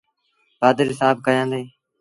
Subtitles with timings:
[0.59, 1.61] پآڌريٚ سآب ڪيآندي۔